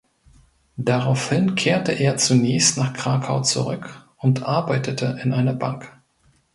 [0.77, 5.95] Daraufhin kehrte er zunächst nach Krakau zurück und arbeitete in einer Bank.